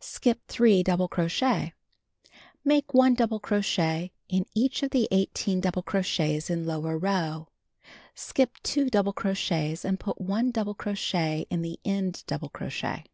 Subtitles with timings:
[0.00, 1.74] Skip 3 double crochet,
[2.64, 7.48] Make 1 double crochet in each of 18 double crochets in lower row.
[8.14, 13.04] 2 double crochets and put 1 double crochet in the end double crochet.